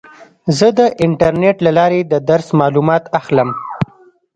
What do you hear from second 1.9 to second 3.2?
د درس معلومات